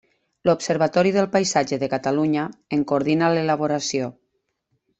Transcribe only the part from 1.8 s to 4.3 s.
de Catalunya en coordina l'elaboració.